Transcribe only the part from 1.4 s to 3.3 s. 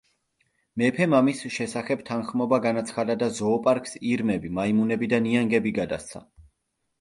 შესახებ თანხმობა განაცხადა და